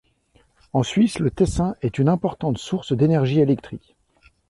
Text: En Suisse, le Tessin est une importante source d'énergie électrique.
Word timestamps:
En 0.73 0.81
Suisse, 0.81 1.19
le 1.19 1.29
Tessin 1.29 1.75
est 1.83 1.99
une 1.99 2.09
importante 2.09 2.57
source 2.57 2.91
d'énergie 2.93 3.39
électrique. 3.39 3.95